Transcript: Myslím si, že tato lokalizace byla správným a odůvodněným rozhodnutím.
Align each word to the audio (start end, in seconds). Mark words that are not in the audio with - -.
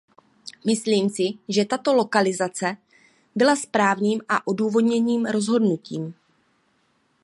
Myslím 0.65 1.09
si, 1.13 1.33
že 1.49 1.65
tato 1.65 1.93
lokalizace 1.93 2.77
byla 3.35 3.55
správným 3.55 4.21
a 4.29 4.47
odůvodněným 4.47 5.25
rozhodnutím. 5.25 6.13